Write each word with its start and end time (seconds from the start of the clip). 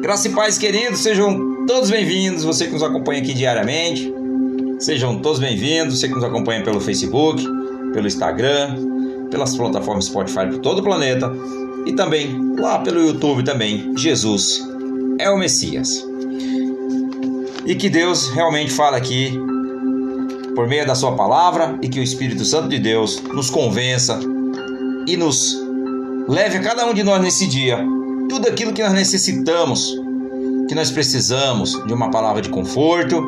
Graça 0.00 0.28
e 0.28 0.32
paz, 0.32 0.56
queridos, 0.56 1.00
sejam 1.00 1.66
todos 1.66 1.90
bem-vindos. 1.90 2.44
Você 2.44 2.66
que 2.66 2.72
nos 2.72 2.84
acompanha 2.84 3.20
aqui 3.20 3.34
diariamente, 3.34 4.12
sejam 4.78 5.18
todos 5.18 5.40
bem-vindos. 5.40 5.98
Você 5.98 6.06
que 6.06 6.14
nos 6.14 6.22
acompanha 6.22 6.62
pelo 6.62 6.80
Facebook, 6.80 7.42
pelo 7.92 8.06
Instagram, 8.06 8.76
pelas 9.28 9.56
plataformas 9.56 10.04
Spotify 10.04 10.46
por 10.46 10.58
todo 10.60 10.78
o 10.78 10.82
planeta 10.84 11.32
e 11.84 11.92
também 11.94 12.54
lá 12.56 12.78
pelo 12.78 13.00
YouTube 13.00 13.42
também. 13.42 13.92
Jesus 13.96 14.64
é 15.18 15.28
o 15.30 15.36
Messias. 15.36 16.06
E 17.66 17.74
que 17.74 17.90
Deus 17.90 18.30
realmente 18.30 18.70
fala 18.70 18.96
aqui 18.96 19.36
por 20.54 20.68
meio 20.68 20.86
da 20.86 20.94
sua 20.94 21.16
palavra 21.16 21.76
e 21.82 21.88
que 21.88 21.98
o 21.98 22.02
Espírito 22.02 22.44
Santo 22.44 22.68
de 22.68 22.78
Deus 22.78 23.20
nos 23.22 23.50
convença 23.50 24.20
e 25.08 25.16
nos 25.16 25.60
leve 26.28 26.58
a 26.58 26.60
cada 26.60 26.86
um 26.86 26.94
de 26.94 27.02
nós 27.02 27.20
nesse 27.20 27.48
dia 27.48 27.84
tudo 28.28 28.46
aquilo 28.46 28.72
que 28.72 28.82
nós 28.82 28.92
necessitamos, 28.92 29.98
que 30.68 30.74
nós 30.74 30.90
precisamos 30.90 31.72
de 31.86 31.92
uma 31.92 32.10
palavra 32.10 32.42
de 32.42 32.50
conforto, 32.50 33.22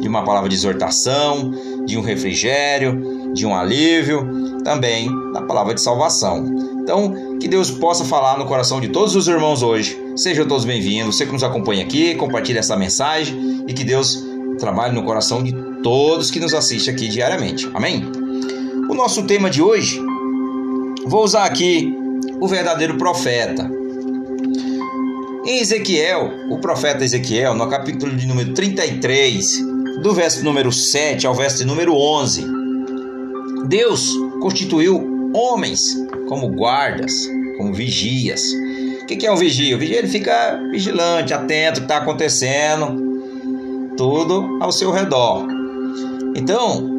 de 0.00 0.08
uma 0.08 0.24
palavra 0.24 0.48
de 0.48 0.54
exortação, 0.54 1.52
de 1.84 1.96
um 1.98 2.00
refrigério, 2.00 3.32
de 3.34 3.44
um 3.44 3.54
alívio, 3.54 4.62
também 4.64 5.10
da 5.32 5.42
palavra 5.42 5.74
de 5.74 5.80
salvação. 5.80 6.46
Então, 6.80 7.38
que 7.38 7.46
Deus 7.48 7.70
possa 7.70 8.04
falar 8.04 8.38
no 8.38 8.46
coração 8.46 8.80
de 8.80 8.88
todos 8.88 9.14
os 9.14 9.28
irmãos 9.28 9.62
hoje. 9.62 10.00
Sejam 10.16 10.46
todos 10.46 10.64
bem-vindos. 10.64 11.16
Você 11.16 11.26
que 11.26 11.32
nos 11.32 11.44
acompanha 11.44 11.84
aqui, 11.84 12.14
compartilhe 12.14 12.58
essa 12.58 12.76
mensagem 12.76 13.64
e 13.68 13.74
que 13.74 13.84
Deus 13.84 14.24
trabalhe 14.58 14.94
no 14.94 15.02
coração 15.02 15.42
de 15.42 15.52
todos 15.82 16.30
que 16.30 16.40
nos 16.40 16.54
assistem 16.54 16.94
aqui 16.94 17.08
diariamente. 17.08 17.68
Amém? 17.74 18.10
O 18.88 18.94
nosso 18.94 19.24
tema 19.24 19.50
de 19.50 19.60
hoje, 19.60 20.00
vou 21.06 21.24
usar 21.24 21.44
aqui 21.44 21.94
o 22.40 22.48
verdadeiro 22.48 22.96
profeta. 22.96 23.75
Em 25.46 25.60
Ezequiel, 25.60 26.28
o 26.50 26.58
profeta 26.58 27.04
Ezequiel, 27.04 27.54
no 27.54 27.68
capítulo 27.68 28.16
de 28.16 28.26
número 28.26 28.52
33, 28.52 29.64
do 30.02 30.12
verso 30.12 30.44
número 30.44 30.72
7 30.72 31.24
ao 31.24 31.36
verso 31.36 31.64
número 31.64 31.94
11, 31.94 32.44
Deus 33.68 34.10
constituiu 34.40 35.30
homens 35.32 35.96
como 36.28 36.48
guardas, 36.48 37.30
como 37.58 37.72
vigias. 37.72 38.42
O 39.02 39.06
que 39.06 39.24
é 39.24 39.30
um 39.30 39.36
vigia? 39.36 39.76
O 39.76 39.78
vigia 39.78 39.98
ele 39.98 40.08
fica 40.08 40.60
vigilante, 40.72 41.32
atento 41.32 41.78
ao 41.80 41.86
que 41.86 41.92
está 41.92 41.98
acontecendo, 41.98 43.94
tudo 43.96 44.58
ao 44.60 44.72
seu 44.72 44.90
redor. 44.90 45.46
Então, 46.34 46.90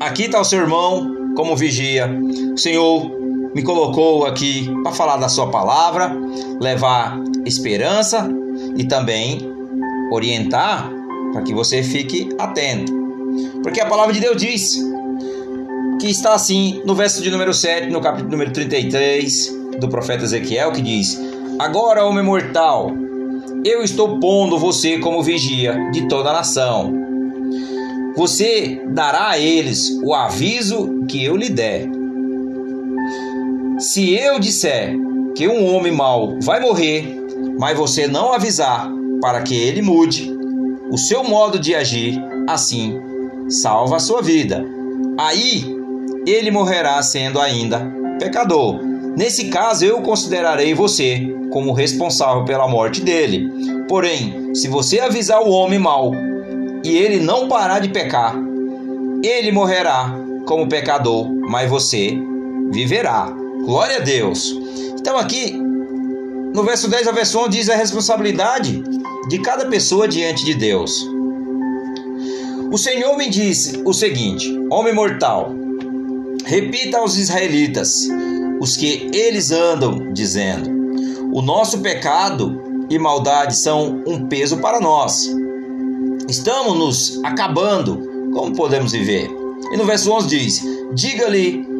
aqui 0.00 0.26
está 0.26 0.40
o 0.40 0.44
seu 0.44 0.60
irmão 0.60 1.34
como 1.34 1.56
vigia. 1.56 2.08
Senhor 2.56 3.21
me 3.54 3.62
colocou 3.62 4.26
aqui 4.26 4.70
para 4.82 4.92
falar 4.92 5.16
da 5.16 5.28
sua 5.28 5.50
palavra, 5.50 6.14
levar 6.60 7.18
esperança 7.44 8.28
e 8.76 8.84
também 8.84 9.40
orientar 10.10 10.90
para 11.32 11.42
que 11.42 11.54
você 11.54 11.82
fique 11.82 12.28
atento. 12.38 12.92
Porque 13.62 13.80
a 13.80 13.86
palavra 13.86 14.12
de 14.12 14.20
Deus 14.20 14.36
diz 14.36 14.76
que 16.00 16.08
está 16.08 16.34
assim 16.34 16.82
no 16.84 16.94
verso 16.94 17.22
de 17.22 17.30
número 17.30 17.54
7, 17.54 17.90
no 17.90 18.00
capítulo 18.00 18.32
número 18.32 18.52
33 18.52 19.62
do 19.78 19.88
profeta 19.88 20.24
Ezequiel, 20.24 20.72
que 20.72 20.82
diz: 20.82 21.18
Agora, 21.58 22.04
homem 22.04 22.24
mortal, 22.24 22.90
eu 23.64 23.82
estou 23.82 24.18
pondo 24.18 24.58
você 24.58 24.98
como 24.98 25.22
vigia 25.22 25.90
de 25.92 26.08
toda 26.08 26.30
a 26.30 26.34
nação. 26.34 26.92
Você 28.16 28.82
dará 28.88 29.30
a 29.30 29.38
eles 29.38 29.98
o 30.02 30.12
aviso 30.12 31.06
que 31.08 31.24
eu 31.24 31.36
lhe 31.36 31.48
der 31.48 31.88
se 33.82 34.14
eu 34.14 34.38
disser 34.38 34.94
que 35.34 35.48
um 35.48 35.74
homem 35.74 35.90
mau 35.90 36.38
vai 36.40 36.60
morrer, 36.60 37.04
mas 37.58 37.76
você 37.76 38.06
não 38.06 38.32
avisar 38.32 38.88
para 39.20 39.42
que 39.42 39.56
ele 39.56 39.82
mude 39.82 40.32
o 40.88 40.96
seu 40.96 41.24
modo 41.24 41.58
de 41.58 41.74
agir, 41.74 42.16
assim 42.48 43.00
salva 43.48 43.96
a 43.96 44.00
sua 44.00 44.22
vida. 44.22 44.64
Aí 45.18 45.64
ele 46.24 46.52
morrerá 46.52 47.02
sendo 47.02 47.40
ainda 47.40 47.92
pecador. 48.20 48.80
Nesse 49.16 49.48
caso, 49.48 49.84
eu 49.84 50.00
considerarei 50.00 50.74
você 50.74 51.34
como 51.50 51.72
responsável 51.72 52.44
pela 52.44 52.68
morte 52.68 53.00
dele. 53.00 53.50
Porém, 53.88 54.54
se 54.54 54.68
você 54.68 55.00
avisar 55.00 55.42
o 55.42 55.50
homem 55.50 55.80
mau 55.80 56.12
e 56.84 56.96
ele 56.96 57.18
não 57.18 57.48
parar 57.48 57.80
de 57.80 57.88
pecar, 57.88 58.36
ele 59.24 59.50
morrerá 59.50 60.14
como 60.46 60.68
pecador, 60.68 61.28
mas 61.28 61.68
você 61.68 62.16
viverá. 62.70 63.41
Glória 63.64 63.98
a 63.98 64.00
Deus. 64.00 64.54
Então 64.98 65.16
aqui 65.16 65.52
no 65.52 66.64
verso 66.64 66.88
10 66.88 67.06
ao 67.06 67.14
verso 67.14 67.38
11 67.38 67.48
diz 67.48 67.68
a 67.68 67.76
responsabilidade 67.76 68.82
de 69.28 69.38
cada 69.38 69.66
pessoa 69.66 70.08
diante 70.08 70.44
de 70.44 70.54
Deus. 70.54 71.08
O 72.70 72.76
Senhor 72.76 73.16
me 73.16 73.28
disse 73.28 73.82
o 73.84 73.92
seguinte: 73.92 74.52
Homem 74.70 74.92
mortal, 74.92 75.52
repita 76.44 76.98
aos 76.98 77.16
israelitas 77.16 78.08
os 78.60 78.76
que 78.76 79.10
eles 79.14 79.50
andam 79.50 80.12
dizendo: 80.12 80.70
O 81.32 81.40
nosso 81.40 81.78
pecado 81.78 82.86
e 82.90 82.98
maldade 82.98 83.56
são 83.56 84.02
um 84.06 84.26
peso 84.26 84.58
para 84.58 84.80
nós. 84.80 85.30
Estamos 86.28 86.76
nos 86.76 87.24
acabando. 87.24 88.10
Como 88.32 88.56
podemos 88.56 88.92
viver? 88.92 89.30
E 89.72 89.76
no 89.76 89.84
verso 89.84 90.10
11 90.10 90.28
diz: 90.28 90.64
Diga-lhe 90.94 91.71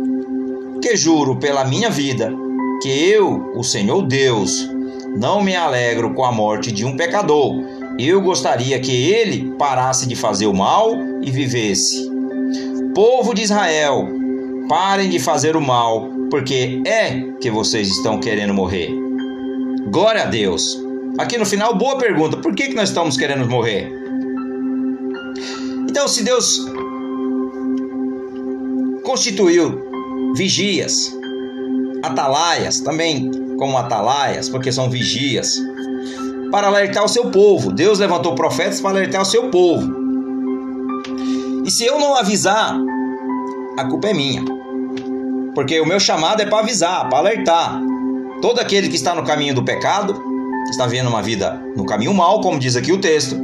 que 0.83 0.97
juro 0.97 1.37
pela 1.37 1.65
minha 1.65 1.89
vida 1.89 2.35
que 2.83 2.89
eu, 2.89 3.53
o 3.55 3.63
Senhor 3.63 4.03
Deus, 4.03 4.69
não 5.17 5.41
me 5.41 5.55
alegro 5.55 6.13
com 6.13 6.25
a 6.25 6.33
morte 6.33 6.73
de 6.73 6.85
um 6.85 6.97
pecador. 6.97 7.55
Eu 7.97 8.21
gostaria 8.21 8.81
que 8.81 8.91
ele 8.91 9.55
parasse 9.57 10.09
de 10.09 10.17
fazer 10.17 10.47
o 10.47 10.53
mal 10.53 10.91
e 11.23 11.31
vivesse. 11.31 12.11
Povo 12.93 13.33
de 13.33 13.43
Israel, 13.43 14.09
parem 14.69 15.09
de 15.09 15.21
fazer 15.21 15.55
o 15.55 15.61
mal, 15.61 16.09
porque 16.29 16.83
é 16.85 17.21
que 17.41 17.49
vocês 17.49 17.89
estão 17.89 18.19
querendo 18.19 18.53
morrer. 18.53 18.91
Glória 19.87 20.23
a 20.23 20.27
Deus. 20.27 20.83
Aqui 21.17 21.39
no 21.39 21.47
final, 21.47 21.77
boa 21.77 21.97
pergunta: 21.97 22.39
por 22.39 22.55
que, 22.57 22.69
que 22.69 22.75
nós 22.75 22.89
estamos 22.89 23.17
querendo 23.17 23.49
morrer? 23.49 23.89
Então, 25.89 26.09
se 26.09 26.25
Deus 26.25 26.67
constituiu 29.05 29.92
vigias, 30.35 31.17
atalaias, 32.03 32.81
também 32.81 33.31
como 33.57 33.77
atalaias, 33.79 34.49
porque 34.49 34.73
são 34.73 34.91
vigias, 34.91 35.61
para 36.51 36.67
alertar 36.67 37.05
o 37.05 37.09
seu 37.09 37.31
povo. 37.31 37.73
Deus 37.73 37.99
levantou 37.99 38.35
profetas 38.35 38.81
para 38.81 38.91
alertar 38.91 39.23
o 39.23 39.27
seu 39.27 39.51
povo. 39.51 40.03
E 41.65 41.71
se 41.71 41.85
eu 41.85 41.99
não 41.99 42.17
avisar, 42.17 42.77
a 43.79 43.85
culpa 43.85 44.09
é 44.09 44.15
minha. 44.15 44.45
Porque 45.55 45.81
o 45.81 45.87
meu 45.87 46.01
chamado 46.01 46.43
é 46.43 46.47
para 46.47 46.59
avisar, 46.59 47.09
para 47.09 47.19
alertar. 47.19 47.81
Todo 48.41 48.59
aquele 48.59 48.89
que 48.89 48.97
está 48.97 49.15
no 49.15 49.23
caminho 49.23 49.55
do 49.55 49.65
pecado, 49.65 50.21
está 50.71 50.87
vivendo 50.87 51.09
uma 51.09 51.23
vida 51.23 51.63
no 51.77 51.85
caminho 51.85 52.13
mal, 52.15 52.41
como 52.41 52.59
diz 52.59 52.77
aqui 52.77 52.93
o 52.93 53.01
texto. 53.01 53.37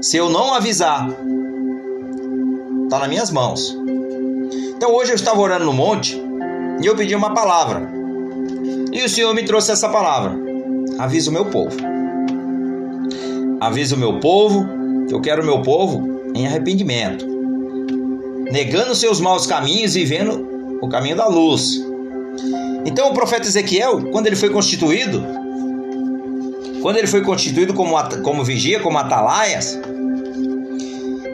Se 0.00 0.16
eu 0.16 0.30
não 0.30 0.54
avisar, 0.54 1.08
está 2.84 2.98
nas 2.98 3.08
minhas 3.08 3.30
mãos. 3.30 3.76
Então 4.80 4.94
hoje 4.94 5.10
eu 5.10 5.14
estava 5.14 5.38
orando 5.38 5.66
no 5.66 5.74
monte 5.74 6.18
e 6.82 6.86
eu 6.86 6.96
pedi 6.96 7.14
uma 7.14 7.34
palavra. 7.34 7.86
E 8.90 9.04
o 9.04 9.08
Senhor 9.10 9.34
me 9.34 9.44
trouxe 9.44 9.70
essa 9.70 9.90
palavra. 9.90 10.34
Avisa 10.98 11.28
o 11.28 11.32
meu 11.34 11.44
povo. 11.44 11.76
Avisa 13.60 13.94
o 13.94 13.98
meu 13.98 14.18
povo 14.20 14.66
que 15.06 15.14
eu 15.14 15.20
quero 15.20 15.42
o 15.42 15.44
meu 15.44 15.60
povo 15.60 16.32
em 16.34 16.46
arrependimento. 16.46 17.26
Negando 18.50 18.94
seus 18.94 19.20
maus 19.20 19.46
caminhos 19.46 19.94
e 19.96 19.98
vivendo 19.98 20.78
o 20.80 20.88
caminho 20.88 21.16
da 21.16 21.26
luz. 21.26 21.84
Então 22.86 23.10
o 23.10 23.12
profeta 23.12 23.46
Ezequiel, 23.46 24.10
quando 24.10 24.28
ele 24.28 24.36
foi 24.36 24.48
constituído, 24.48 25.22
quando 26.80 26.96
ele 26.96 27.06
foi 27.06 27.20
constituído 27.20 27.74
como, 27.74 27.94
como 28.22 28.42
vigia, 28.42 28.80
como 28.80 28.96
atalaias, 28.96 29.78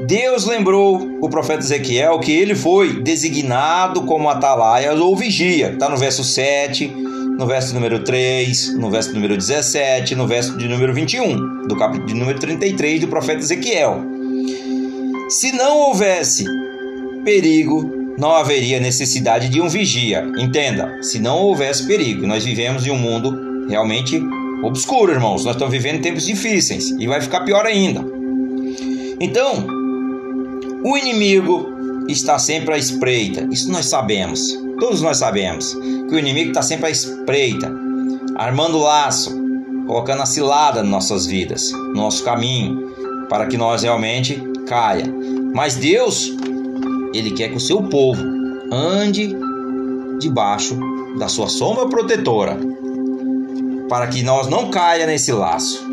Deus 0.06 0.44
lembrou 0.44 1.18
o 1.20 1.28
profeta 1.28 1.64
Ezequiel 1.64 2.20
que 2.20 2.30
ele 2.30 2.54
foi 2.54 3.02
designado 3.02 4.02
como 4.02 4.28
atalaia 4.28 4.94
ou 4.94 5.16
vigia. 5.16 5.72
Está 5.72 5.88
no 5.88 5.96
verso 5.96 6.22
7, 6.22 6.86
no 6.86 7.44
verso 7.44 7.74
número 7.74 8.04
3, 8.04 8.78
no 8.78 8.88
verso 8.88 9.12
número 9.12 9.36
17, 9.36 10.14
no 10.14 10.28
verso 10.28 10.56
de 10.56 10.68
número 10.68 10.94
21, 10.94 11.66
do 11.66 11.76
capítulo 11.76 12.06
de 12.06 12.14
número 12.14 12.38
33 12.38 13.00
do 13.00 13.08
profeta 13.08 13.40
Ezequiel. 13.40 14.00
Se 15.28 15.50
não 15.50 15.76
houvesse 15.78 16.44
perigo, 17.24 18.14
não 18.16 18.36
haveria 18.36 18.78
necessidade 18.78 19.48
de 19.48 19.60
um 19.60 19.68
vigia. 19.68 20.24
Entenda, 20.38 21.02
se 21.02 21.18
não 21.18 21.38
houvesse 21.38 21.84
perigo, 21.84 22.28
nós 22.28 22.44
vivemos 22.44 22.86
em 22.86 22.92
um 22.92 22.98
mundo 22.98 23.66
realmente 23.68 24.22
obscuro, 24.62 25.10
irmãos. 25.10 25.44
Nós 25.44 25.56
estamos 25.56 25.72
vivendo 25.72 26.00
tempos 26.00 26.24
difíceis 26.24 26.90
e 26.96 27.08
vai 27.08 27.20
ficar 27.20 27.40
pior 27.40 27.66
ainda. 27.66 28.04
Então, 29.18 29.66
o 30.84 30.96
inimigo 30.96 31.74
está 32.08 32.38
sempre 32.38 32.74
à 32.74 32.78
espreita. 32.78 33.48
Isso 33.50 33.70
nós 33.70 33.86
sabemos. 33.86 34.56
Todos 34.78 35.00
nós 35.00 35.18
sabemos 35.18 35.74
que 35.74 36.14
o 36.14 36.18
inimigo 36.18 36.50
está 36.50 36.62
sempre 36.62 36.86
à 36.86 36.90
espreita, 36.90 37.72
armando 38.36 38.78
laço 38.78 39.46
colocando 39.86 40.22
a 40.22 40.26
cilada 40.26 40.82
nas 40.82 40.90
nossas 40.90 41.26
vidas, 41.26 41.70
no 41.70 41.94
nosso 41.94 42.24
caminho, 42.24 42.92
para 43.28 43.46
que 43.46 43.56
nós 43.56 43.82
realmente 43.82 44.42
caia. 44.66 45.04
Mas 45.54 45.76
Deus, 45.76 46.32
ele 47.14 47.30
quer 47.30 47.48
que 47.48 47.56
o 47.56 47.60
seu 47.60 47.82
povo 47.84 48.22
ande 48.70 49.34
debaixo 50.18 50.78
da 51.18 51.28
sua 51.28 51.48
sombra 51.48 51.86
protetora, 51.88 52.58
para 53.88 54.08
que 54.08 54.22
nós 54.22 54.48
não 54.48 54.70
caia 54.70 55.06
nesse 55.06 55.32
laço. 55.32 55.86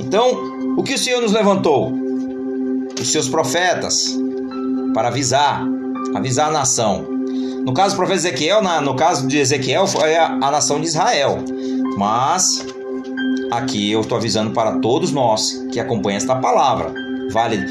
Então, 0.00 0.74
o 0.76 0.82
que 0.82 0.94
o 0.94 0.98
Senhor 0.98 1.22
nos 1.22 1.32
levantou? 1.32 1.92
Os 3.00 3.12
seus 3.12 3.28
profetas 3.28 4.18
para 4.96 5.08
avisar, 5.08 5.62
avisar 6.14 6.48
a 6.48 6.50
nação. 6.50 7.06
No 7.66 7.74
caso 7.74 7.94
do 7.94 7.98
profeta 7.98 8.20
Ezequiel, 8.20 8.62
no 8.80 8.96
caso 8.96 9.28
de 9.28 9.36
Ezequiel, 9.36 9.86
foi 9.86 10.16
a, 10.16 10.28
a 10.28 10.50
nação 10.50 10.80
de 10.80 10.86
Israel. 10.86 11.44
Mas 11.98 12.64
aqui 13.52 13.92
eu 13.92 14.00
estou 14.00 14.16
avisando 14.16 14.52
para 14.52 14.78
todos 14.78 15.12
nós 15.12 15.52
que 15.70 15.78
acompanham 15.78 16.16
esta 16.16 16.36
palavra. 16.36 16.94
Vale 17.30 17.62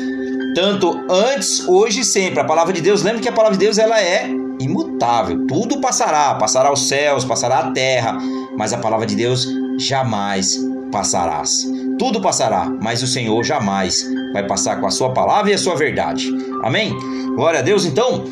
tanto 0.54 1.04
antes, 1.10 1.68
hoje 1.68 2.02
e 2.02 2.06
sempre. 2.06 2.42
A 2.42 2.46
palavra 2.46 2.72
de 2.72 2.80
Deus, 2.80 3.02
lembre 3.02 3.24
que 3.24 3.30
a 3.30 3.34
palavra 3.34 3.58
de 3.58 3.66
Deus 3.66 3.80
ela 3.80 4.00
é 4.00 4.30
imutável. 4.60 5.48
Tudo 5.48 5.82
passará, 5.82 6.36
passará 6.36 6.72
os 6.72 6.88
céus, 6.88 7.26
passará 7.26 7.58
a 7.58 7.72
terra, 7.72 8.20
mas 8.56 8.72
a 8.72 8.78
palavra 8.78 9.08
de 9.08 9.16
Deus 9.16 9.48
jamais 9.80 10.60
passarás. 10.92 11.66
Tudo 11.98 12.22
passará, 12.22 12.72
mas 12.80 13.02
o 13.02 13.08
Senhor 13.08 13.44
jamais 13.44 14.06
vai 14.32 14.46
passar 14.46 14.80
com 14.80 14.86
a 14.86 14.92
sua 14.92 15.12
palavra 15.12 15.50
e 15.50 15.54
a 15.56 15.58
sua 15.58 15.76
verdade. 15.76 16.30
Amém? 16.66 16.98
Glória 17.36 17.60
a 17.60 17.62
Deus, 17.62 17.86
então, 17.86 18.26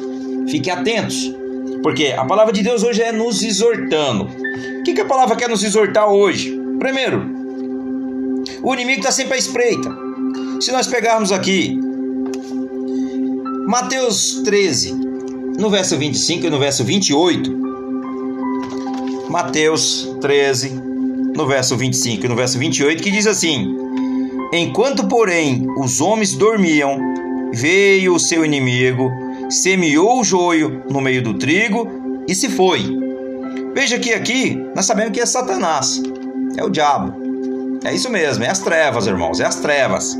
fiquem 0.50 0.74
atentos, 0.74 1.32
porque 1.84 2.08
a 2.18 2.26
palavra 2.26 2.52
de 2.52 2.64
Deus 2.64 2.82
hoje 2.82 3.00
é 3.00 3.12
nos 3.12 3.44
exortando. 3.44 4.24
O 4.80 4.84
que, 4.84 4.94
que 4.94 5.02
a 5.02 5.06
palavra 5.06 5.36
quer 5.36 5.48
nos 5.48 5.64
exortar 5.64 6.10
hoje? 6.10 6.60
Primeiro, 6.80 7.24
o 8.64 8.74
inimigo 8.74 9.02
está 9.02 9.12
sempre 9.12 9.36
à 9.36 9.38
espreita. 9.38 9.96
Se 10.60 10.72
nós 10.72 10.88
pegarmos 10.88 11.32
aqui 11.32 11.80
Mateus 13.68 14.42
13, 14.44 14.94
no 15.60 15.70
verso 15.70 15.96
25 15.96 16.48
e 16.48 16.50
no 16.50 16.58
verso 16.58 16.84
28, 16.84 17.56
Mateus 19.30 20.10
13, 20.22 20.70
no 21.36 21.46
verso 21.46 21.78
25 21.78 22.26
e 22.26 22.30
no 22.30 22.36
verso 22.36 22.58
28, 22.58 23.04
que 23.04 23.12
diz 23.12 23.28
assim: 23.28 23.78
Enquanto, 24.52 25.08
porém, 25.08 25.68
os 25.78 26.02
homens 26.02 26.34
dormiam, 26.34 27.13
veio 27.54 28.16
o 28.16 28.20
seu 28.20 28.44
inimigo, 28.44 29.12
semeou 29.50 30.20
o 30.20 30.24
joio 30.24 30.84
no 30.90 31.00
meio 31.00 31.22
do 31.22 31.36
trigo 31.36 32.24
e 32.28 32.34
se 32.34 32.50
foi. 32.50 32.82
Veja 33.76 34.00
que 34.00 34.12
aqui 34.12 34.56
nós 34.76 34.86
sabemos 34.86 35.14
que 35.14 35.22
é 35.22 35.26
Satanás, 35.26 36.02
é 36.58 36.64
o 36.64 36.70
diabo. 36.70 37.22
É 37.84 37.94
isso 37.94 38.10
mesmo, 38.10 38.44
é 38.44 38.50
as 38.50 38.60
trevas, 38.60 39.06
irmãos, 39.06 39.40
é 39.40 39.46
as 39.46 39.58
trevas. 39.58 40.18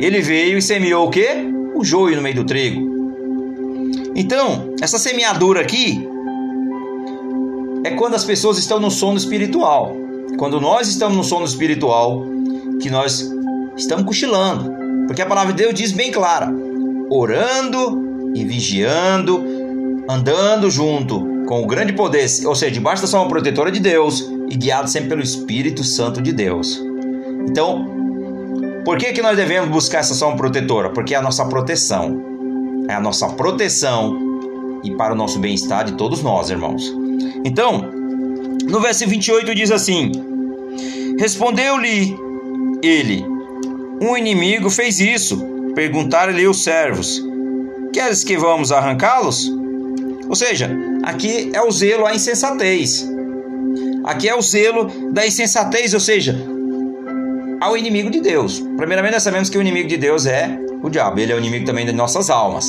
Ele 0.00 0.20
veio 0.20 0.58
e 0.58 0.62
semeou 0.62 1.06
o 1.06 1.10
quê? 1.10 1.28
O 1.74 1.84
joio 1.84 2.16
no 2.16 2.22
meio 2.22 2.36
do 2.36 2.44
trigo. 2.44 2.92
Então, 4.16 4.74
essa 4.80 4.98
semeadura 4.98 5.60
aqui 5.60 6.08
é 7.84 7.90
quando 7.90 8.14
as 8.14 8.24
pessoas 8.24 8.58
estão 8.58 8.80
no 8.80 8.90
sono 8.90 9.16
espiritual. 9.16 9.94
Quando 10.38 10.60
nós 10.60 10.88
estamos 10.88 11.16
no 11.16 11.22
sono 11.22 11.44
espiritual, 11.44 12.24
que 12.80 12.90
nós 12.90 13.30
estamos 13.76 14.04
cochilando. 14.04 14.72
Porque 15.06 15.22
a 15.22 15.26
palavra 15.26 15.52
de 15.52 15.62
Deus 15.62 15.74
diz 15.74 15.92
bem 15.92 16.10
clara: 16.10 16.63
orando 17.10 18.32
e 18.34 18.44
vigiando, 18.44 19.44
andando 20.08 20.70
junto 20.70 21.34
com 21.46 21.62
o 21.62 21.66
grande 21.66 21.92
poder, 21.92 22.26
ou 22.46 22.54
seja, 22.54 22.72
debaixo 22.72 23.02
da 23.02 23.08
sombra 23.08 23.28
protetora 23.28 23.70
de 23.70 23.80
Deus 23.80 24.30
e 24.48 24.56
guiado 24.56 24.88
sempre 24.88 25.10
pelo 25.10 25.22
Espírito 25.22 25.84
Santo 25.84 26.20
de 26.20 26.32
Deus. 26.32 26.82
Então, 27.48 27.86
por 28.84 28.98
que, 28.98 29.12
que 29.12 29.22
nós 29.22 29.36
devemos 29.36 29.70
buscar 29.70 29.98
essa 29.98 30.14
sombra 30.14 30.36
protetora? 30.36 30.90
Porque 30.90 31.14
é 31.14 31.18
a 31.18 31.22
nossa 31.22 31.44
proteção. 31.46 32.22
É 32.88 32.94
a 32.94 33.00
nossa 33.00 33.28
proteção 33.28 34.18
e 34.82 34.90
para 34.94 35.14
o 35.14 35.16
nosso 35.16 35.38
bem-estar 35.38 35.84
de 35.84 35.92
todos 35.92 36.22
nós, 36.22 36.50
irmãos. 36.50 36.94
Então, 37.44 37.90
no 38.64 38.80
verso 38.80 39.06
28 39.06 39.54
diz 39.54 39.70
assim: 39.70 40.12
Respondeu-lhe 41.18 42.14
ele: 42.82 43.24
Um 44.02 44.16
inimigo 44.16 44.68
fez 44.68 45.00
isso. 45.00 45.53
Perguntaram-lhe 45.74 46.46
os 46.46 46.62
servos: 46.62 47.22
Queres 47.92 48.24
que 48.24 48.36
vamos 48.36 48.72
arrancá-los? 48.72 49.50
Ou 50.28 50.34
seja, 50.34 50.70
aqui 51.02 51.50
é 51.52 51.62
o 51.62 51.70
zelo 51.70 52.06
à 52.06 52.14
insensatez. 52.14 53.08
Aqui 54.04 54.28
é 54.28 54.34
o 54.34 54.42
zelo 54.42 54.90
da 55.12 55.26
insensatez, 55.26 55.94
ou 55.94 56.00
seja, 56.00 56.36
ao 57.60 57.76
inimigo 57.76 58.10
de 58.10 58.20
Deus. 58.20 58.60
Primeiramente, 58.76 59.14
nós 59.14 59.22
sabemos 59.22 59.48
que 59.48 59.56
o 59.56 59.60
inimigo 59.60 59.88
de 59.88 59.96
Deus 59.96 60.26
é 60.26 60.58
o 60.82 60.90
diabo, 60.90 61.18
ele 61.18 61.32
é 61.32 61.34
o 61.34 61.38
inimigo 61.38 61.64
também 61.64 61.86
de 61.86 61.92
nossas 61.92 62.28
almas. 62.28 62.66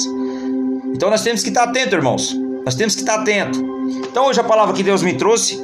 Então 0.93 1.09
nós 1.09 1.21
temos 1.21 1.43
que 1.43 1.49
estar 1.49 1.63
atento, 1.63 1.95
irmãos. 1.95 2.33
Nós 2.63 2.75
temos 2.75 2.95
que 2.95 3.01
estar 3.01 3.15
atento. 3.15 3.59
Então 4.09 4.27
hoje 4.27 4.39
a 4.39 4.43
palavra 4.43 4.73
que 4.73 4.81
Deus 4.81 5.03
me 5.03 5.13
trouxe 5.13 5.61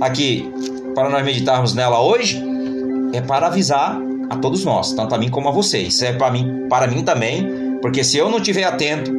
aqui 0.00 0.52
para 0.94 1.08
nós 1.08 1.24
meditarmos 1.24 1.74
nela 1.74 2.02
hoje 2.02 2.42
é 3.12 3.20
para 3.20 3.46
avisar 3.46 4.00
a 4.32 4.36
todos 4.36 4.64
nós, 4.64 4.92
tanto 4.92 5.14
a 5.14 5.18
mim 5.18 5.28
como 5.28 5.48
a 5.48 5.52
vocês. 5.52 6.00
É 6.00 6.12
para 6.12 6.30
mim, 6.30 6.66
para 6.68 6.86
mim 6.86 7.04
também, 7.04 7.78
porque 7.82 8.02
se 8.02 8.16
eu 8.16 8.30
não 8.30 8.38
estiver 8.38 8.64
atento, 8.64 9.12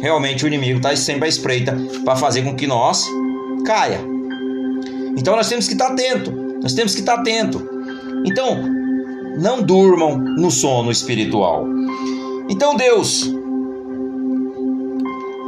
realmente 0.00 0.44
o 0.44 0.46
inimigo 0.46 0.76
está 0.76 0.94
sempre 0.94 1.24
à 1.24 1.28
espreita 1.28 1.74
para 2.04 2.16
fazer 2.16 2.42
com 2.42 2.54
que 2.54 2.66
nós 2.66 3.06
caia. 3.64 4.00
Então 5.16 5.34
nós 5.34 5.48
temos 5.48 5.66
que 5.66 5.72
estar 5.72 5.88
atento. 5.88 6.30
Nós 6.62 6.74
temos 6.74 6.94
que 6.94 7.00
estar 7.00 7.14
atento. 7.14 7.66
Então, 8.26 8.62
não 9.38 9.62
durmam 9.62 10.18
no 10.18 10.50
sono 10.50 10.90
espiritual. 10.90 11.66
Então 12.50 12.76
Deus 12.76 13.32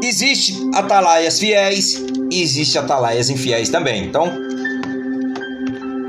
existe 0.03 0.57
atalaias 0.75 1.39
fiéis 1.39 2.03
e 2.31 2.41
existe 2.43 2.79
atalaias 2.79 3.29
infiéis 3.29 3.69
também. 3.69 4.05
Então, 4.05 4.33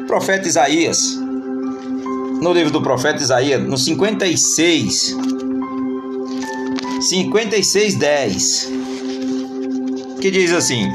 profeta 0.08 0.48
Isaías, 0.48 1.20
no 2.42 2.54
livro 2.54 2.72
do 2.72 2.82
profeta 2.82 3.22
Isaías, 3.22 3.62
no 3.62 3.78
56, 3.78 5.16
56, 7.02 7.96
10, 7.96 8.72
que 10.22 10.32
diz 10.32 10.52
assim: 10.54 10.88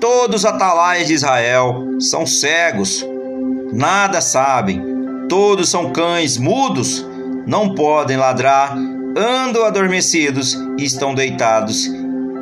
Todos 0.00 0.40
os 0.40 0.44
atalaias 0.44 1.06
de 1.06 1.14
Israel 1.14 1.96
são 2.00 2.26
cegos, 2.26 3.04
nada 3.72 4.20
sabem, 4.20 4.82
todos 5.28 5.68
são 5.68 5.92
cães 5.92 6.36
mudos, 6.36 7.06
não 7.46 7.74
podem 7.74 8.16
ladrar, 8.16 8.76
andam 9.16 9.64
adormecidos 9.64 10.56
estão 10.78 11.14
deitados 11.14 11.88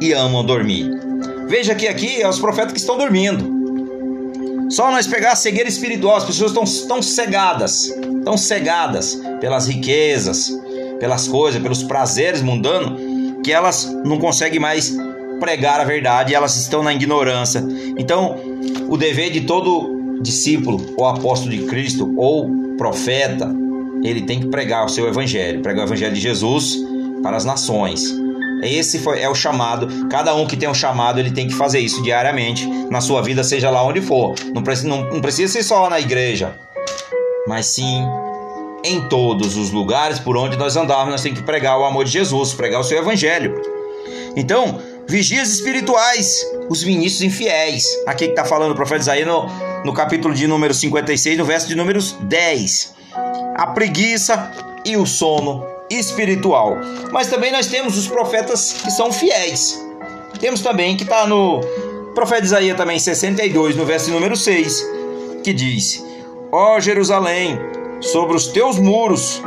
e 0.00 0.12
amam 0.12 0.44
dormir. 0.44 0.90
Veja 1.48 1.74
que 1.74 1.86
aqui 1.86 2.22
é 2.22 2.28
os 2.28 2.38
profetas 2.38 2.72
que 2.72 2.78
estão 2.78 2.96
dormindo. 2.96 3.52
Só 4.70 4.90
nós 4.90 5.06
pegar 5.06 5.32
a 5.32 5.36
cegueira 5.36 5.68
espiritual, 5.68 6.16
as 6.16 6.24
pessoas 6.24 6.50
estão 6.50 6.64
tão 6.88 7.02
cegadas, 7.02 7.94
tão 8.24 8.36
cegadas 8.36 9.20
pelas 9.40 9.68
riquezas, 9.68 10.50
pelas 10.98 11.28
coisas, 11.28 11.62
pelos 11.62 11.82
prazeres 11.82 12.40
mundanos, 12.40 12.98
que 13.42 13.52
elas 13.52 13.84
não 14.04 14.18
conseguem 14.18 14.58
mais 14.58 14.96
pregar 15.38 15.80
a 15.80 15.84
verdade, 15.84 16.34
elas 16.34 16.56
estão 16.56 16.82
na 16.82 16.94
ignorância. 16.94 17.62
Então, 17.98 18.36
o 18.88 18.96
dever 18.96 19.30
de 19.30 19.42
todo 19.42 20.20
discípulo 20.22 20.94
ou 20.96 21.06
apóstolo 21.06 21.50
de 21.50 21.64
Cristo 21.64 22.12
ou 22.16 22.50
profeta, 22.78 23.54
ele 24.02 24.22
tem 24.22 24.40
que 24.40 24.46
pregar 24.46 24.86
o 24.86 24.88
seu 24.88 25.06
evangelho, 25.06 25.60
pregar 25.60 25.84
o 25.84 25.88
evangelho 25.88 26.14
de 26.14 26.20
Jesus 26.20 26.78
para 27.22 27.36
as 27.36 27.44
nações. 27.44 28.23
Esse 28.62 28.98
foi, 28.98 29.20
é 29.20 29.28
o 29.28 29.34
chamado. 29.34 30.08
Cada 30.08 30.34
um 30.34 30.46
que 30.46 30.56
tem 30.56 30.68
um 30.68 30.74
chamado, 30.74 31.18
ele 31.18 31.30
tem 31.30 31.46
que 31.46 31.54
fazer 31.54 31.80
isso 31.80 32.02
diariamente 32.02 32.66
na 32.90 33.00
sua 33.00 33.22
vida, 33.22 33.44
seja 33.44 33.70
lá 33.70 33.82
onde 33.82 34.00
for. 34.00 34.34
Não 34.54 34.62
precisa, 34.62 34.88
não, 34.88 35.10
não 35.10 35.20
precisa 35.20 35.52
ser 35.52 35.62
só 35.62 35.88
na 35.90 36.00
igreja, 36.00 36.54
mas 37.46 37.66
sim 37.66 38.06
em 38.84 39.00
todos 39.08 39.56
os 39.56 39.70
lugares 39.70 40.18
por 40.18 40.36
onde 40.36 40.58
nós 40.58 40.76
andarmos, 40.76 41.10
nós 41.10 41.22
temos 41.22 41.38
que 41.38 41.44
pregar 41.44 41.78
o 41.78 41.84
amor 41.84 42.04
de 42.04 42.10
Jesus, 42.10 42.52
pregar 42.52 42.80
o 42.80 42.84
seu 42.84 42.98
evangelho. 42.98 43.60
Então, 44.36 44.78
vigias 45.08 45.50
espirituais, 45.50 46.44
os 46.68 46.84
ministros 46.84 47.22
infiéis. 47.22 47.86
Aqui 48.06 48.26
que 48.26 48.32
está 48.32 48.44
falando 48.44 48.72
o 48.72 48.74
profeta 48.74 49.00
Isaías 49.00 49.26
no, 49.26 49.46
no 49.84 49.92
capítulo 49.94 50.34
de 50.34 50.46
número 50.46 50.74
56, 50.74 51.38
no 51.38 51.44
verso 51.44 51.66
de 51.66 51.74
números 51.74 52.14
10. 52.22 52.94
A 53.56 53.68
preguiça 53.68 54.50
e 54.84 54.96
o 54.96 55.06
sono 55.06 55.73
espiritual. 55.90 56.76
Mas 57.12 57.28
também 57.28 57.52
nós 57.52 57.66
temos 57.66 57.96
os 57.96 58.06
profetas 58.06 58.72
que 58.72 58.90
são 58.90 59.12
fiéis. 59.12 59.80
Temos 60.40 60.60
também 60.60 60.96
que 60.96 61.04
está 61.04 61.26
no 61.26 61.60
profeta 62.14 62.44
Isaías 62.44 62.76
também 62.76 62.98
62, 62.98 63.76
no 63.76 63.84
verso 63.84 64.10
número 64.10 64.36
6, 64.36 64.84
que 65.42 65.52
diz: 65.52 66.04
Ó 66.52 66.78
Jerusalém, 66.80 67.58
sobre 68.00 68.36
os 68.36 68.46
teus 68.48 68.78
muros 68.78 69.42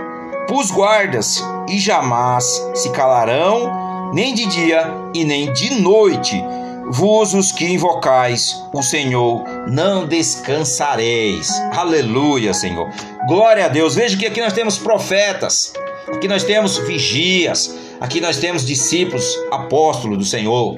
pus 0.48 0.72
guardas, 0.72 1.44
e 1.70 1.80
jamais 1.80 2.46
se 2.74 2.90
calarão, 2.92 4.12
nem 4.14 4.34
de 4.34 4.46
dia 4.46 4.94
e 5.14 5.24
nem 5.24 5.52
de 5.54 5.82
noite. 5.82 6.42
Vós 6.90 7.34
os 7.34 7.52
que 7.52 7.66
invocais 7.66 8.56
o 8.74 8.82
Senhor, 8.82 9.44
não 9.68 10.08
descansareis. 10.08 11.50
Aleluia, 11.76 12.54
Senhor. 12.54 12.90
Glória 13.28 13.66
a 13.66 13.68
Deus. 13.68 13.94
Veja 13.94 14.16
que 14.16 14.26
aqui 14.26 14.40
nós 14.40 14.54
temos 14.54 14.78
profetas, 14.78 15.74
aqui 16.14 16.28
nós 16.28 16.44
temos 16.44 16.78
vigias, 16.78 17.74
aqui 18.00 18.22
nós 18.22 18.38
temos 18.38 18.66
discípulos, 18.66 19.38
apóstolos 19.52 20.18
do 20.18 20.26
Senhor, 20.26 20.76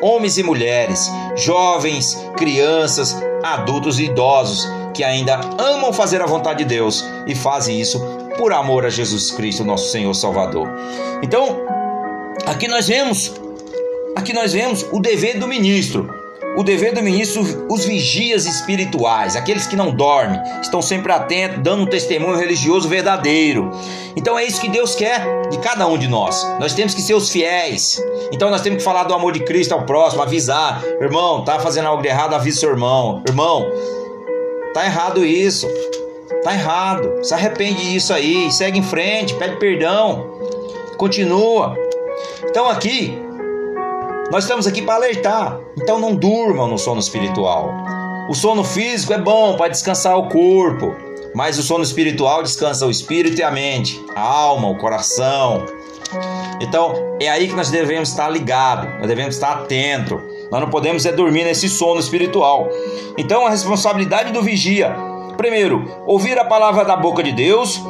homens 0.00 0.38
e 0.38 0.42
mulheres, 0.42 1.10
jovens, 1.36 2.16
crianças, 2.36 3.16
adultos 3.42 3.98
e 3.98 4.04
idosos 4.04 4.66
que 4.94 5.04
ainda 5.04 5.40
amam 5.58 5.92
fazer 5.92 6.20
a 6.20 6.26
vontade 6.26 6.64
de 6.64 6.64
Deus 6.64 7.04
e 7.26 7.34
fazem 7.34 7.80
isso 7.80 8.00
por 8.36 8.52
amor 8.52 8.84
a 8.84 8.90
Jesus 8.90 9.30
Cristo, 9.30 9.64
nosso 9.64 9.90
Senhor 9.90 10.12
Salvador. 10.14 10.68
Então, 11.22 11.60
aqui 12.46 12.66
nós 12.66 12.88
vemos, 12.88 13.32
aqui 14.16 14.32
nós 14.32 14.52
vemos 14.52 14.84
o 14.92 15.00
dever 15.00 15.38
do 15.38 15.46
ministro. 15.46 16.17
O 16.58 16.64
dever 16.64 16.92
do 16.92 17.00
ministro, 17.00 17.40
os 17.70 17.84
vigias 17.84 18.44
espirituais, 18.44 19.36
aqueles 19.36 19.64
que 19.68 19.76
não 19.76 19.92
dormem, 19.92 20.40
estão 20.60 20.82
sempre 20.82 21.12
atentos, 21.12 21.62
dando 21.62 21.84
um 21.84 21.86
testemunho 21.86 22.36
religioso 22.36 22.88
verdadeiro. 22.88 23.70
Então 24.16 24.36
é 24.36 24.42
isso 24.42 24.60
que 24.60 24.68
Deus 24.68 24.96
quer 24.96 25.24
de 25.50 25.58
cada 25.58 25.86
um 25.86 25.96
de 25.96 26.08
nós. 26.08 26.44
Nós 26.58 26.74
temos 26.74 26.94
que 26.94 27.00
ser 27.00 27.14
os 27.14 27.30
fiéis. 27.30 28.02
Então 28.32 28.50
nós 28.50 28.60
temos 28.60 28.78
que 28.78 28.84
falar 28.84 29.04
do 29.04 29.14
amor 29.14 29.30
de 29.30 29.44
Cristo 29.44 29.72
ao 29.72 29.86
próximo, 29.86 30.20
avisar, 30.20 30.82
irmão, 31.00 31.44
tá 31.44 31.60
fazendo 31.60 31.86
algo 31.86 32.02
de 32.02 32.08
errado, 32.08 32.34
avisa 32.34 32.58
seu 32.58 32.70
irmão. 32.70 33.22
Irmão, 33.24 33.64
tá 34.74 34.84
errado 34.84 35.24
isso. 35.24 35.68
Tá 36.42 36.54
errado. 36.54 37.20
Se 37.22 37.34
arrepende 37.34 37.92
disso 37.92 38.12
aí, 38.12 38.50
segue 38.50 38.80
em 38.80 38.82
frente, 38.82 39.32
pede 39.34 39.58
perdão. 39.58 40.28
Continua. 40.96 41.76
Então 42.42 42.68
aqui 42.68 43.27
nós 44.30 44.44
estamos 44.44 44.66
aqui 44.66 44.82
para 44.82 44.94
alertar. 44.94 45.60
Então 45.76 45.98
não 45.98 46.14
durmam 46.14 46.68
no 46.68 46.78
sono 46.78 47.00
espiritual. 47.00 47.72
O 48.28 48.34
sono 48.34 48.62
físico 48.62 49.12
é 49.12 49.18
bom 49.18 49.56
para 49.56 49.68
descansar 49.68 50.16
o 50.18 50.28
corpo, 50.28 50.94
mas 51.34 51.58
o 51.58 51.62
sono 51.62 51.82
espiritual 51.82 52.42
descansa 52.42 52.86
o 52.86 52.90
espírito 52.90 53.40
e 53.40 53.42
a 53.42 53.50
mente, 53.50 54.02
a 54.14 54.20
alma, 54.20 54.68
o 54.68 54.76
coração. 54.76 55.64
Então 56.60 57.16
é 57.20 57.28
aí 57.28 57.48
que 57.48 57.54
nós 57.54 57.70
devemos 57.70 58.10
estar 58.10 58.28
ligados, 58.28 58.90
nós 58.98 59.08
devemos 59.08 59.34
estar 59.34 59.52
atentos. 59.52 60.20
Nós 60.50 60.60
não 60.60 60.70
podemos 60.70 61.04
é 61.04 61.12
dormir 61.12 61.44
nesse 61.44 61.68
sono 61.68 62.00
espiritual. 62.00 62.68
Então 63.16 63.46
a 63.46 63.50
responsabilidade 63.50 64.32
do 64.32 64.42
vigia 64.42 64.94
Primeiro, 65.38 65.84
ouvir 66.04 66.36
a 66.36 66.44
palavra 66.44 66.84
da 66.84 66.96
boca 66.96 67.22
de 67.22 67.30
Deus. 67.30 67.80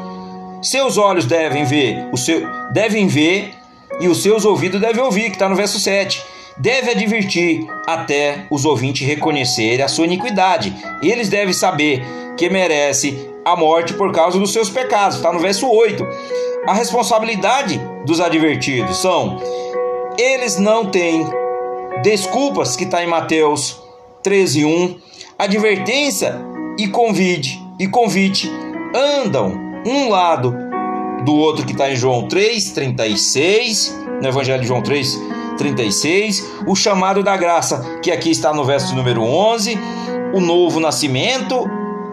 Seus 0.60 0.98
olhos 0.98 1.24
devem 1.24 1.64
ver, 1.64 2.10
o 2.12 2.16
seu, 2.18 2.46
devem 2.70 3.06
ver 3.06 3.54
e 4.00 4.08
os 4.08 4.22
seus 4.22 4.44
ouvidos 4.44 4.80
devem 4.80 5.02
ouvir, 5.02 5.24
que 5.24 5.36
está 5.36 5.48
no 5.48 5.56
verso 5.56 5.78
7. 5.78 6.22
Deve 6.56 6.90
advertir 6.90 7.66
até 7.86 8.46
os 8.50 8.64
ouvintes 8.64 9.06
reconhecerem 9.06 9.82
a 9.82 9.88
sua 9.88 10.06
iniquidade. 10.06 10.74
Eles 11.02 11.28
devem 11.28 11.52
saber 11.52 12.04
que 12.36 12.50
merece 12.50 13.28
a 13.44 13.56
morte 13.56 13.94
por 13.94 14.12
causa 14.12 14.38
dos 14.38 14.52
seus 14.52 14.68
pecados, 14.68 15.16
está 15.16 15.32
no 15.32 15.38
verso 15.38 15.68
8. 15.68 16.06
A 16.66 16.74
responsabilidade 16.74 17.80
dos 18.04 18.20
advertidos 18.20 18.98
são: 18.98 19.40
eles 20.18 20.58
não 20.58 20.86
têm 20.86 21.24
desculpas, 22.02 22.76
que 22.76 22.84
está 22.84 23.02
em 23.02 23.06
Mateus 23.06 23.80
13, 24.22 24.64
1. 24.64 24.98
Advertência 25.38 26.34
e 26.76 26.88
convide 26.88 27.60
e 27.78 27.86
convite 27.86 28.50
andam 28.94 29.52
um 29.86 30.08
lado 30.08 30.67
do 31.28 31.36
outro 31.36 31.66
que 31.66 31.72
está 31.72 31.92
em 31.92 31.94
João 31.94 32.26
3:36, 32.26 33.94
no 34.22 34.26
Evangelho 34.26 34.62
de 34.62 34.66
João 34.66 34.80
3:36, 34.80 36.42
o 36.66 36.74
chamado 36.74 37.22
da 37.22 37.36
graça, 37.36 38.00
que 38.02 38.10
aqui 38.10 38.30
está 38.30 38.54
no 38.54 38.64
verso 38.64 38.94
número 38.94 39.22
11, 39.22 39.78
o 40.32 40.40
novo 40.40 40.80
nascimento 40.80 41.68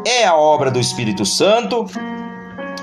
é 0.05 0.25
a 0.25 0.35
obra 0.35 0.69
do 0.69 0.81
Espírito 0.81 1.25
Santo. 1.25 1.85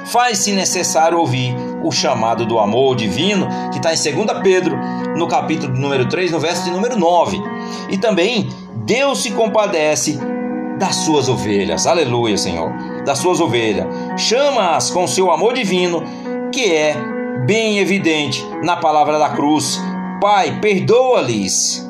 Faz-se 0.07 0.53
necessário 0.53 1.19
ouvir 1.19 1.55
o 1.85 1.93
chamado 1.93 2.47
do 2.47 2.59
amor 2.59 2.97
divino, 2.97 3.47
que 3.71 3.77
está 3.77 3.93
em 3.93 4.25
2 4.25 4.41
Pedro, 4.43 4.79
no 5.15 5.29
capítulo 5.29 5.75
número 5.79 6.09
3, 6.09 6.31
no 6.31 6.41
verso 6.41 6.65
de 6.65 6.71
número 6.71 6.99
9. 6.99 7.43
E 7.91 7.99
também 7.99 8.49
Deus 8.87 9.23
se 9.23 9.33
compadece 9.33 10.19
das 10.79 10.97
suas 10.97 11.29
ovelhas. 11.29 11.87
Aleluia, 11.87 12.37
Senhor. 12.37 12.73
Das 13.05 13.19
suas 13.19 13.41
ovelhas. 13.41 13.87
Chama-as 14.17 14.91
com 14.91 15.07
seu 15.07 15.31
amor 15.31 15.55
divino, 15.55 16.03
que 16.53 16.71
é 16.71 16.95
bem 17.47 17.79
evidente 17.79 18.45
na 18.63 18.77
palavra 18.77 19.19
da 19.19 19.31
cruz. 19.31 19.81
Pai, 20.21 20.61
perdoa-lhes. 20.61 21.89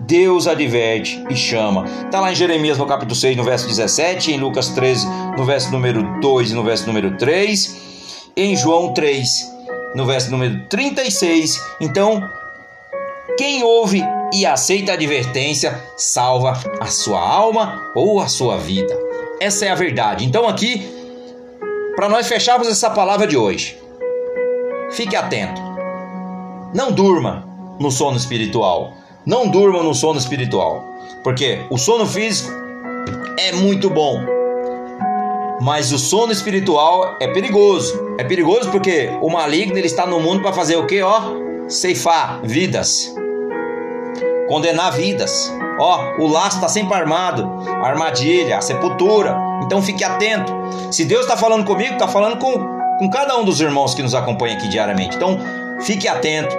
Deus 0.00 0.48
adverte 0.48 1.22
e 1.28 1.36
chama. 1.36 1.84
Está 2.06 2.18
lá 2.18 2.32
em 2.32 2.34
Jeremias 2.34 2.78
no 2.78 2.86
capítulo 2.86 3.14
6, 3.14 3.36
no 3.36 3.44
verso 3.44 3.68
17, 3.68 4.32
em 4.32 4.38
Lucas 4.38 4.70
13, 4.70 5.06
no 5.36 5.44
verso 5.44 5.70
número 5.70 6.18
2 6.20 6.50
e 6.50 6.54
no 6.54 6.64
verso 6.64 6.86
número 6.86 7.18
3, 7.18 8.22
em 8.34 8.56
João 8.56 8.94
3, 8.94 9.52
no 9.94 10.06
verso 10.06 10.30
número 10.30 10.66
36. 10.70 11.62
Então, 11.78 12.26
quem 13.36 13.62
ouve 13.62 14.02
e 14.32 14.46
aceita 14.46 14.92
a 14.92 14.94
advertência 14.94 15.78
salva 15.98 16.58
a 16.80 16.86
sua 16.86 17.20
alma 17.20 17.78
ou 17.94 18.20
a 18.20 18.28
sua 18.28 18.56
vida. 18.56 18.98
Essa 19.38 19.66
é 19.66 19.70
a 19.70 19.74
verdade. 19.74 20.24
Então, 20.24 20.48
aqui, 20.48 20.88
para 21.94 22.08
nós 22.08 22.26
fecharmos 22.26 22.66
essa 22.66 22.88
palavra 22.88 23.26
de 23.26 23.36
hoje, 23.36 23.76
fique 24.90 25.16
atento. 25.16 25.60
Não 26.74 26.92
durma 26.92 27.46
no 27.78 27.90
sono 27.90 28.16
espiritual. 28.16 28.92
Não 29.24 29.48
durma 29.48 29.82
no 29.82 29.94
sono 29.94 30.18
espiritual. 30.18 30.84
Porque 31.22 31.66
o 31.70 31.78
sono 31.78 32.06
físico 32.06 32.50
é 33.38 33.52
muito 33.52 33.90
bom. 33.90 34.20
Mas 35.60 35.92
o 35.92 35.98
sono 35.98 36.32
espiritual 36.32 37.16
é 37.20 37.28
perigoso. 37.28 38.14
É 38.18 38.24
perigoso 38.24 38.70
porque 38.70 39.10
o 39.20 39.30
maligno 39.30 39.76
ele 39.76 39.86
está 39.86 40.06
no 40.06 40.20
mundo 40.20 40.42
para 40.42 40.52
fazer 40.52 40.76
o 40.76 40.86
quê? 40.86 41.02
Ó, 41.02 41.20
ceifar 41.68 42.40
vidas 42.42 43.12
condenar 44.48 44.92
vidas. 44.92 45.54
Ó, 45.78 46.16
o 46.18 46.26
laço 46.26 46.56
está 46.56 46.68
sempre 46.68 46.94
armado, 46.94 47.62
a 47.68 47.86
armadilha, 47.86 48.58
a 48.58 48.60
sepultura. 48.60 49.36
Então 49.62 49.80
fique 49.80 50.02
atento. 50.02 50.52
Se 50.90 51.04
Deus 51.04 51.22
está 51.22 51.36
falando 51.36 51.64
comigo, 51.64 51.92
está 51.92 52.08
falando 52.08 52.38
com, 52.38 52.77
com 52.98 53.08
cada 53.08 53.36
um 53.38 53.44
dos 53.44 53.60
irmãos 53.60 53.94
que 53.94 54.02
nos 54.02 54.14
acompanha 54.14 54.56
aqui 54.56 54.68
diariamente. 54.68 55.16
Então 55.16 55.38
fique 55.80 56.08
atento. 56.08 56.56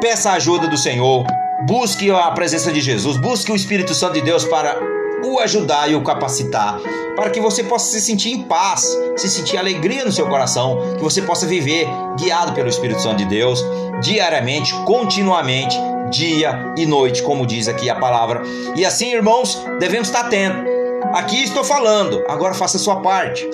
Peça 0.00 0.30
a 0.30 0.34
ajuda 0.34 0.66
do 0.68 0.76
Senhor. 0.76 1.24
Busque 1.66 2.10
a 2.10 2.30
presença 2.30 2.72
de 2.72 2.80
Jesus. 2.80 3.16
Busque 3.16 3.52
o 3.52 3.56
Espírito 3.56 3.94
Santo 3.94 4.14
de 4.14 4.22
Deus 4.22 4.44
para 4.44 4.76
o 5.24 5.38
ajudar 5.40 5.90
e 5.90 5.94
o 5.94 6.02
capacitar, 6.02 6.80
para 7.14 7.28
que 7.30 7.40
você 7.40 7.62
possa 7.62 7.90
se 7.90 8.00
sentir 8.00 8.32
em 8.32 8.42
paz, 8.42 8.88
se 9.16 9.28
sentir 9.28 9.58
alegria 9.58 10.04
no 10.04 10.12
seu 10.12 10.26
coração, 10.26 10.78
que 10.96 11.02
você 11.02 11.20
possa 11.20 11.46
viver 11.46 11.86
guiado 12.18 12.52
pelo 12.52 12.68
Espírito 12.68 13.02
Santo 13.02 13.18
de 13.18 13.26
Deus 13.26 13.62
diariamente, 14.00 14.72
continuamente, 14.86 15.76
dia 16.10 16.72
e 16.76 16.86
noite, 16.86 17.22
como 17.22 17.46
diz 17.46 17.68
aqui 17.68 17.90
a 17.90 17.96
palavra. 17.96 18.42
E 18.74 18.84
assim, 18.84 19.12
irmãos, 19.12 19.62
devemos 19.78 20.08
estar 20.08 20.20
atentos. 20.20 20.64
Aqui 21.12 21.42
estou 21.42 21.64
falando, 21.64 22.24
agora 22.28 22.54
faça 22.54 22.76
a 22.76 22.80
sua 22.80 22.96
parte. 22.96 23.46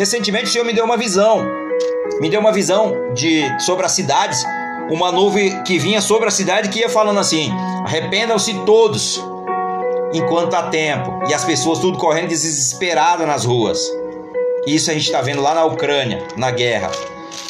Recentemente 0.00 0.46
o 0.46 0.48
Senhor 0.48 0.64
me 0.64 0.72
deu 0.72 0.82
uma 0.82 0.96
visão. 0.96 1.46
Me 2.22 2.30
deu 2.30 2.40
uma 2.40 2.50
visão 2.50 3.12
de 3.12 3.44
sobre 3.60 3.84
as 3.84 3.92
cidades, 3.92 4.42
uma 4.90 5.12
nuvem 5.12 5.62
que 5.62 5.78
vinha 5.78 6.00
sobre 6.00 6.26
a 6.26 6.30
cidade 6.30 6.70
que 6.70 6.78
ia 6.78 6.88
falando 6.88 7.20
assim: 7.20 7.52
arrependam-se 7.84 8.54
todos 8.64 9.22
enquanto 10.14 10.54
há 10.54 10.62
tempo. 10.70 11.22
E 11.28 11.34
as 11.34 11.44
pessoas 11.44 11.80
tudo 11.80 11.98
correndo 11.98 12.28
desesperadas 12.28 13.26
nas 13.26 13.44
ruas. 13.44 13.78
Isso 14.66 14.90
a 14.90 14.94
gente 14.94 15.04
está 15.04 15.20
vendo 15.20 15.42
lá 15.42 15.54
na 15.54 15.66
Ucrânia, 15.66 16.26
na 16.34 16.50
guerra. 16.50 16.90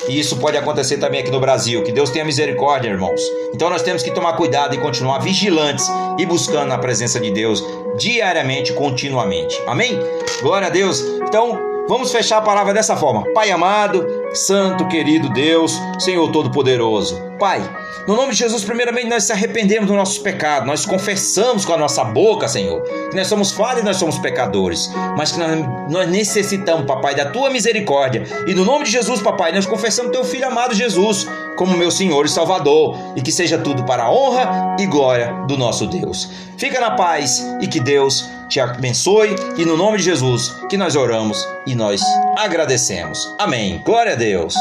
E 0.08 0.18
isso 0.18 0.36
pode 0.36 0.56
acontecer 0.56 0.96
também 0.96 1.20
aqui 1.20 1.30
no 1.30 1.38
Brasil. 1.38 1.84
Que 1.84 1.92
Deus 1.92 2.10
tenha 2.10 2.24
misericórdia, 2.24 2.88
irmãos. 2.88 3.20
Então 3.54 3.70
nós 3.70 3.82
temos 3.82 4.02
que 4.02 4.10
tomar 4.10 4.32
cuidado 4.32 4.74
e 4.74 4.78
continuar 4.78 5.20
vigilantes 5.20 5.86
e 6.18 6.26
buscando 6.26 6.72
a 6.72 6.78
presença 6.78 7.20
de 7.20 7.30
Deus 7.30 7.64
diariamente, 7.96 8.72
continuamente. 8.72 9.56
Amém? 9.68 9.96
Glória 10.42 10.66
a 10.66 10.70
Deus. 10.70 11.00
Então, 11.00 11.69
vamos 11.90 12.12
fechar 12.12 12.38
a 12.38 12.42
palavra 12.42 12.72
dessa 12.72 12.96
forma. 12.96 13.24
Pai 13.34 13.50
amado, 13.50 14.06
santo, 14.32 14.86
querido 14.86 15.28
Deus, 15.30 15.76
Senhor 15.98 16.30
Todo-Poderoso. 16.30 17.20
Pai, 17.36 17.60
no 18.06 18.14
nome 18.14 18.30
de 18.30 18.38
Jesus, 18.38 18.62
primeiramente 18.62 19.08
nós 19.08 19.24
se 19.24 19.32
arrependemos 19.32 19.88
dos 19.88 19.96
nossos 19.96 20.18
pecados, 20.18 20.68
nós 20.68 20.86
confessamos 20.86 21.64
com 21.64 21.72
a 21.72 21.76
nossa 21.76 22.04
boca, 22.04 22.46
Senhor, 22.46 22.80
que 22.82 23.16
nós 23.16 23.26
somos 23.26 23.50
falhos 23.50 23.82
e 23.82 23.84
nós 23.84 23.96
somos 23.96 24.20
pecadores, 24.20 24.88
mas 25.16 25.32
que 25.32 25.40
nós, 25.40 25.90
nós 25.90 26.08
necessitamos, 26.08 26.86
Papai, 26.86 27.16
da 27.16 27.24
tua 27.24 27.50
misericórdia. 27.50 28.22
E 28.46 28.54
no 28.54 28.64
nome 28.64 28.84
de 28.84 28.92
Jesus, 28.92 29.20
Papai, 29.20 29.50
nós 29.50 29.66
confessamos 29.66 30.12
teu 30.12 30.22
Filho 30.22 30.46
amado 30.46 30.72
Jesus 30.72 31.26
como 31.56 31.76
meu 31.76 31.90
Senhor 31.90 32.24
e 32.24 32.28
Salvador, 32.28 32.96
e 33.16 33.20
que 33.20 33.32
seja 33.32 33.58
tudo 33.58 33.82
para 33.82 34.04
a 34.04 34.12
honra 34.12 34.76
e 34.78 34.86
glória 34.86 35.32
do 35.48 35.58
nosso 35.58 35.88
Deus. 35.88 36.30
Fica 36.56 36.78
na 36.78 36.92
paz 36.92 37.44
e 37.60 37.66
que 37.66 37.80
Deus 37.80 38.30
te 38.50 38.60
abençoe, 38.60 39.36
e 39.56 39.64
no 39.64 39.76
nome 39.76 39.98
de 39.98 40.04
Jesus 40.04 40.56
que 40.68 40.76
nós 40.76 40.96
oramos 40.96 41.38
e 41.64 41.74
nós 41.74 42.02
agradecemos. 42.36 43.18
Amém. 43.38 43.80
Glória 43.84 44.12
a 44.12 44.16
Deus. 44.16 44.54